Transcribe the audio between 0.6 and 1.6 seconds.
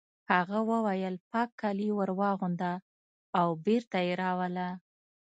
وویل پاک